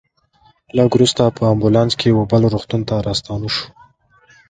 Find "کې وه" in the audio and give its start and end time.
2.01-2.25